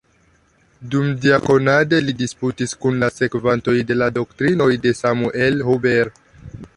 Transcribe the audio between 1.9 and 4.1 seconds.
li disputis kun la sekvantoj de la